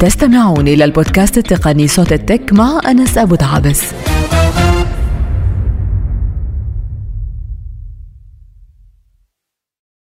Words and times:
تستمعون 0.00 0.68
إلى 0.68 0.84
البودكاست 0.84 1.38
التقني 1.38 1.88
صوت 1.88 2.12
التك 2.12 2.52
مع 2.52 2.80
أنس 2.88 3.18
أبو 3.18 3.34
دعابس 3.34 3.82